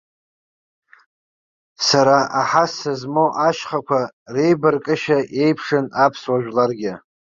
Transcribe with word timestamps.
Сара 1.87 2.19
аҳас 2.39 2.71
сызмоу 2.79 3.29
ашьхақәа 3.47 3.99
реибаркышьа 4.33 5.19
иеиԥшын 5.35 5.85
аԥсуа 6.05 6.43
жәларгьы. 6.43 6.93